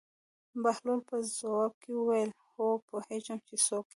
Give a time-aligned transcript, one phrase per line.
[0.63, 3.89] بهلول په ځواب کې وویل: هو پوهېږم چې څوک یې.